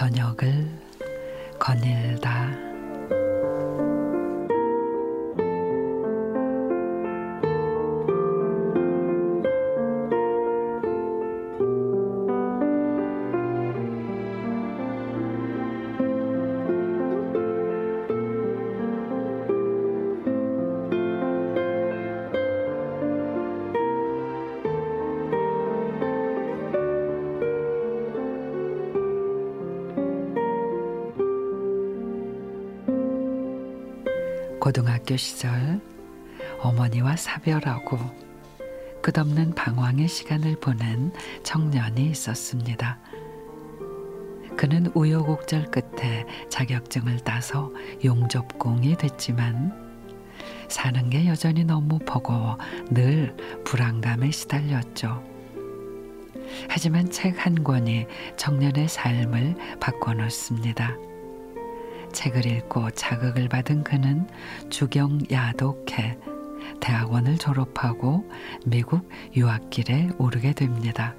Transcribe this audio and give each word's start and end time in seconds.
저녁을 0.00 0.66
거닐다. 1.58 2.69
고등학교 34.60 35.16
시절 35.16 35.80
어머니와 36.60 37.16
사별하고 37.16 37.98
끝없는 39.02 39.54
방황의 39.54 40.06
시간을 40.06 40.56
보낸 40.60 41.12
청년이 41.42 42.10
있었습니다. 42.10 42.98
그는 44.58 44.88
우여곡절 44.94 45.70
끝에 45.70 46.26
자격증을 46.50 47.20
따서 47.20 47.72
용접공이 48.04 48.96
됐지만 48.96 49.72
사는 50.68 51.08
게 51.08 51.26
여전히 51.26 51.64
너무 51.64 51.98
버거워 51.98 52.58
늘 52.90 53.34
불안감에 53.64 54.30
시달렸죠. 54.30 55.24
하지만 56.68 57.10
책 57.10 57.38
한 57.38 57.64
권이 57.64 58.06
청년의 58.36 58.88
삶을 58.88 59.78
바꿔놓습니다. 59.80 60.98
책을 62.12 62.46
읽고 62.46 62.90
자극을 62.90 63.48
받은 63.48 63.84
그는 63.84 64.28
주경 64.68 65.18
야독해 65.30 66.18
대학원을 66.80 67.38
졸업하고 67.38 68.28
미국 68.64 69.08
유학길에 69.34 70.10
오르게 70.18 70.52
됩니다. 70.52 71.14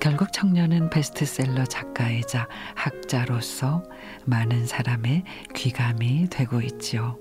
결국 0.00 0.32
청년은 0.32 0.90
베스트셀러 0.90 1.64
작가이자 1.64 2.48
학자로서 2.74 3.84
많은 4.24 4.66
사람의 4.66 5.24
귀감이 5.54 6.28
되고 6.30 6.60
있지요. 6.60 7.18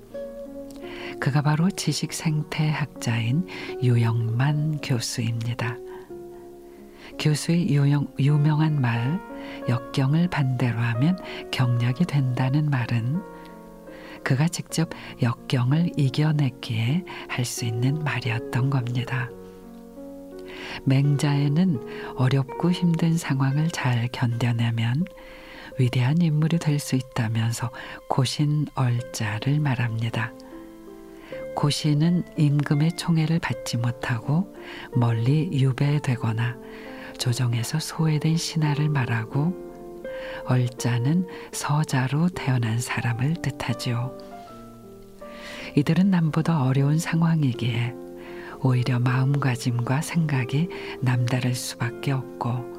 그가 1.20 1.42
바로 1.42 1.70
지식 1.70 2.14
생태 2.14 2.70
학자인 2.70 3.48
유영만 3.82 4.80
교수입니다. 4.82 5.78
교수의 7.20 7.70
유용, 7.70 8.08
유명한 8.20 8.80
말 8.80 9.20
역경을 9.70 10.30
반대로 10.30 10.78
하면 10.78 11.18
경력이 11.52 12.06
된다는 12.06 12.70
말은 12.70 13.22
그가 14.24 14.48
직접 14.48 14.90
역경을 15.22 15.92
이겨냈기에 15.98 17.04
할 17.28 17.46
수 17.46 17.66
있는 17.66 18.04
말이었던 18.04 18.70
겁니다. 18.70 19.30
맹자에는 20.86 22.16
어렵고 22.16 22.72
힘든 22.72 23.18
상황을 23.18 23.70
잘 23.70 24.08
견뎌내면 24.12 25.06
위대한 25.78 26.22
인물이 26.22 26.58
될 26.60 26.80
수 26.80 26.96
있다면서 26.96 27.70
고신 28.10 28.66
얼자를 28.76 29.60
말합니다. 29.60 30.34
고신은 31.56 32.24
임금의 32.38 32.94
총애를 32.98 33.40
받지 33.40 33.78
못하고 33.78 34.54
멀리 34.94 35.50
유배되거나 35.54 36.58
조정에서 37.18 37.80
소외된 37.80 38.38
신하를 38.38 38.90
말하고 38.90 39.54
얼자는 40.48 41.28
서자로 41.52 42.30
태어난 42.30 42.80
사람을 42.80 43.36
뜻하지요. 43.42 44.18
이들은 45.76 46.10
남보다 46.10 46.64
어려운 46.64 46.98
상황이기에 47.00 47.94
오히려 48.62 49.00
마음가짐과 49.00 50.02
생각이 50.02 50.70
남다를 51.02 51.54
수밖에 51.54 52.12
없고 52.12 52.74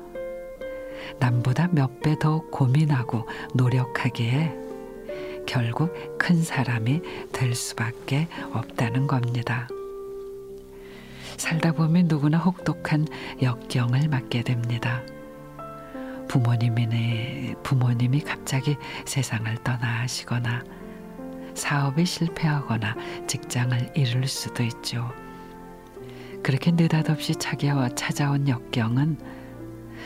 남보다 1.20 1.68
몇 1.68 2.00
배 2.00 2.16
더 2.18 2.40
고민하고 2.50 3.26
노력하기에 3.54 4.54
결국 5.46 5.92
큰 6.18 6.42
사람이 6.42 7.02
될 7.32 7.54
수밖에 7.54 8.26
없다는 8.52 9.06
겁니다. 9.06 9.68
살다 11.36 11.72
보면 11.72 12.06
누구나 12.08 12.38
혹독한 12.38 13.06
역경을 13.42 14.08
맞게 14.08 14.42
됩니다. 14.42 15.02
부모님이 16.28 17.54
부모님이 17.62 18.20
갑자기 18.20 18.76
세상을 19.04 19.54
떠나시거나 19.62 20.64
사업에 21.54 22.04
실패하거나 22.04 22.96
직장을 23.26 23.92
잃을 23.94 24.26
수도 24.26 24.62
있죠. 24.64 25.10
그렇게 26.42 26.70
느닷없이 26.70 27.34
찾아온 27.34 28.48
역경은 28.48 29.18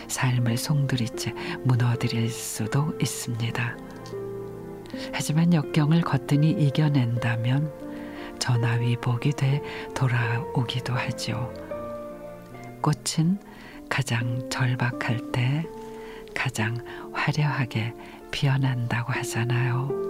삶을 0.09 0.57
송두리째 0.57 1.35
무너뜨릴 1.65 2.31
수도 2.31 2.95
있습니다. 3.01 3.77
하지만 5.13 5.53
역경을 5.53 6.03
거뜬히 6.03 6.51
이겨낸다면 6.51 7.90
전화위복이 8.41 9.33
돼 9.33 9.63
돌아오기도 9.95 10.95
하죠. 10.95 11.53
꽃은 12.83 13.39
가장 13.89 14.49
절박할 14.51 15.31
때 15.33 15.65
가장 16.35 16.79
화려하게 17.13 17.95
피어난다고 18.31 19.13
하잖아요. 19.13 20.10